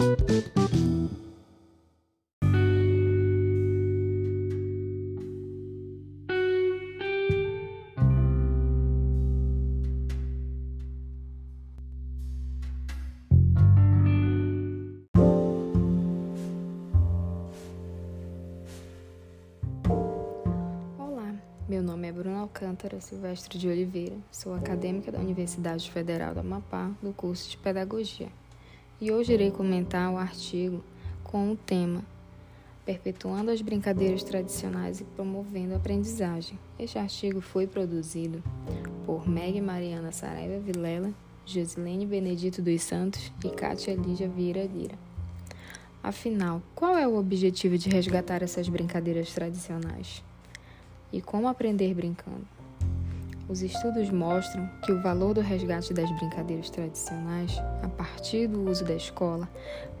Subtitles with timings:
[0.00, 0.06] Meu
[21.82, 27.12] nome é Bruna Alcântara Silvestre de Oliveira, sou acadêmica da Universidade Federal do Amapá, do
[27.12, 28.39] curso de Pedagogia.
[29.00, 30.84] E hoje irei comentar o artigo
[31.24, 32.04] com o tema
[32.84, 36.58] Perpetuando as brincadeiras tradicionais e promovendo a aprendizagem.
[36.78, 38.42] Este artigo foi produzido
[39.06, 41.12] por Meg Mariana Saraiva Vilela,
[41.46, 44.98] Josilene Benedito dos Santos e Kátia Lídia Vieira Lira.
[46.02, 50.22] Afinal, qual é o objetivo de resgatar essas brincadeiras tradicionais?
[51.12, 52.46] e como aprender brincando.
[53.50, 58.84] Os estudos mostram que o valor do resgate das brincadeiras tradicionais, a partir do uso
[58.84, 59.48] da escola,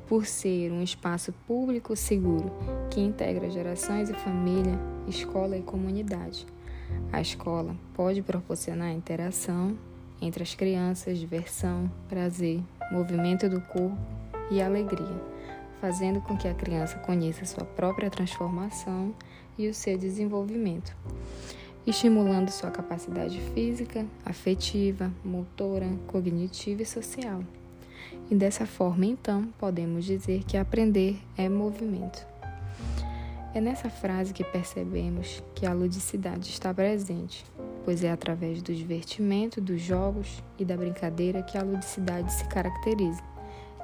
[0.06, 2.52] por ser um espaço público seguro
[2.92, 6.46] que integra gerações e família, escola e comunidade.
[7.12, 9.76] A escola pode proporcionar interação
[10.22, 13.98] entre as crianças, diversão, prazer, movimento do corpo
[14.48, 15.20] e alegria,
[15.80, 19.12] fazendo com que a criança conheça sua própria transformação
[19.58, 20.96] e o seu desenvolvimento,
[21.86, 27.42] estimulando sua capacidade física, afetiva, motora, cognitiva e social.
[28.30, 32.26] E dessa forma, então, podemos dizer que aprender é movimento.
[33.52, 37.44] É nessa frase que percebemos que a ludicidade está presente,
[37.84, 43.22] pois é através do divertimento, dos jogos e da brincadeira que a ludicidade se caracteriza,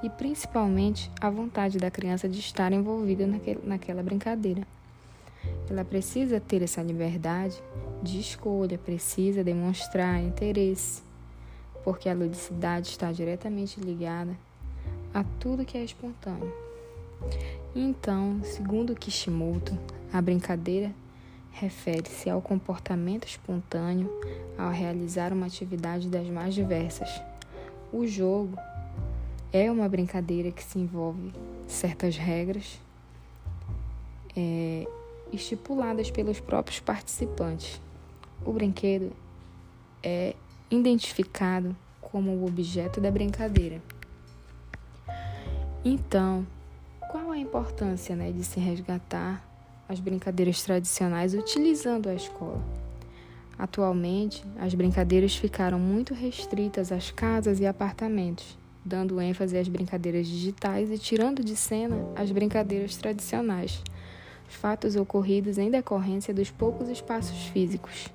[0.05, 3.27] e principalmente a vontade da criança de estar envolvida
[3.65, 4.63] naquela brincadeira.
[5.69, 7.61] Ela precisa ter essa liberdade
[8.03, 11.03] de escolha, precisa demonstrar interesse,
[11.83, 14.37] porque a ludicidade está diretamente ligada
[15.13, 16.53] a tudo que é espontâneo.
[17.75, 19.77] Então, segundo Kishimoto,
[20.13, 20.93] a brincadeira
[21.53, 24.11] refere-se ao comportamento espontâneo
[24.59, 27.09] ao realizar uma atividade das mais diversas.
[27.93, 28.59] O jogo
[29.53, 31.33] é uma brincadeira que se envolve
[31.67, 32.79] certas regras,
[34.37, 34.87] é,
[35.33, 37.81] estipuladas pelos próprios participantes.
[38.45, 39.13] O brinquedo
[40.03, 40.35] é
[40.71, 43.83] identificado como o objeto da brincadeira.
[45.85, 46.47] Então,
[47.11, 49.45] qual a importância né, de se resgatar
[49.89, 52.61] as brincadeiras tradicionais utilizando a escola?
[53.59, 60.91] Atualmente, as brincadeiras ficaram muito restritas às casas e apartamentos, dando ênfase às brincadeiras digitais
[60.91, 63.83] e tirando de cena as brincadeiras tradicionais
[64.49, 68.09] fatos ocorridos em decorrência dos poucos espaços físicos,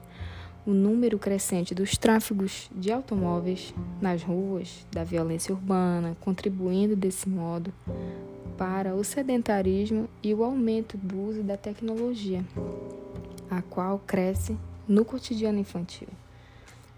[0.65, 7.73] o número crescente dos tráfegos de automóveis nas ruas, da violência urbana, contribuindo desse modo
[8.57, 12.45] para o sedentarismo e o aumento do uso da tecnologia,
[13.49, 14.55] a qual cresce
[14.87, 16.07] no cotidiano infantil.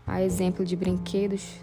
[0.06, 1.58] Há exemplo de brinquedos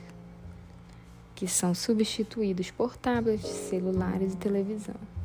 [1.34, 5.19] que são substituídos por tablets, celulares e televisão.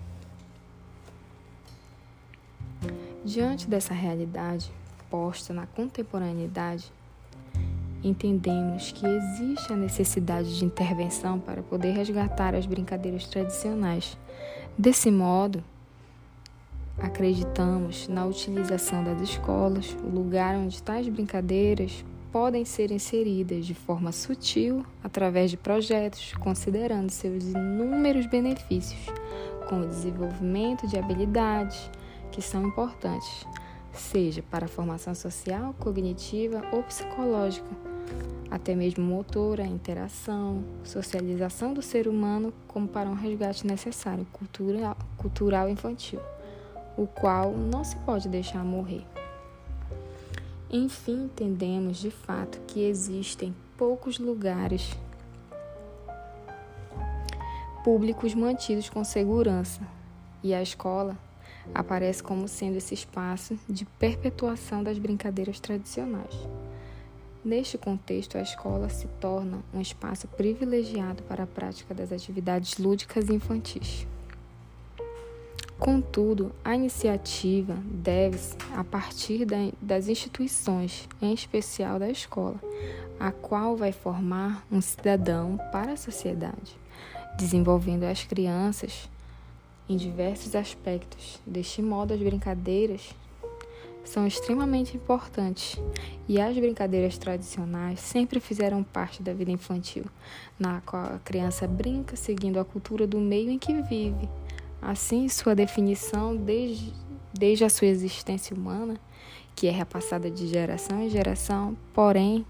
[3.25, 4.71] Diante dessa realidade
[5.09, 6.93] posta na contemporaneidade,
[8.03, 14.15] entendemos que existe a necessidade de intervenção para poder resgatar as brincadeiras tradicionais.
[14.77, 15.63] Desse modo,
[16.99, 24.11] acreditamos na utilização das escolas, o lugar onde tais brincadeiras podem ser inseridas de forma
[24.11, 29.01] sutil através de projetos, considerando seus inúmeros benefícios,
[29.67, 31.89] como o desenvolvimento de habilidades
[32.31, 33.45] que são importantes,
[33.93, 37.69] seja para a formação social, cognitiva ou psicológica,
[38.49, 45.69] até mesmo motora, interação, socialização do ser humano, como para um resgate necessário cultural, cultural
[45.69, 46.19] infantil,
[46.97, 49.05] o qual não se pode deixar morrer.
[50.69, 54.91] Enfim, entendemos de fato que existem poucos lugares
[57.83, 59.81] públicos mantidos com segurança
[60.41, 61.15] e a escola
[61.73, 66.35] aparece como sendo esse espaço de perpetuação das brincadeiras tradicionais.
[67.43, 73.29] Neste contexto, a escola se torna um espaço privilegiado para a prática das atividades lúdicas
[73.29, 74.07] infantis.
[75.77, 79.45] Contudo, a iniciativa deve-se a partir
[79.79, 82.59] das instituições, em especial da escola,
[83.19, 86.75] a qual vai formar um cidadão para a sociedade,
[87.37, 89.09] desenvolvendo as crianças
[89.87, 91.39] em diversos aspectos.
[91.45, 93.13] Deste modo, as brincadeiras
[94.03, 95.79] são extremamente importantes
[96.27, 100.05] e as brincadeiras tradicionais sempre fizeram parte da vida infantil,
[100.59, 104.29] na qual a criança brinca seguindo a cultura do meio em que vive.
[104.81, 106.93] Assim, sua definição desde,
[107.33, 108.95] desde a sua existência humana,
[109.55, 112.45] que é repassada de geração em geração, porém,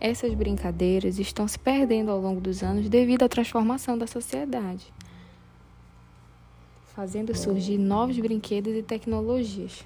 [0.00, 4.92] essas brincadeiras estão se perdendo ao longo dos anos devido à transformação da sociedade,
[7.00, 9.82] fazendo surgir novos brinquedos e tecnologias.